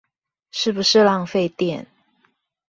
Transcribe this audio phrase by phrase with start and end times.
[0.49, 1.85] 是不是浪費電